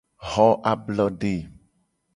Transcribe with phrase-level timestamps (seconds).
[0.29, 1.35] Xo ablode.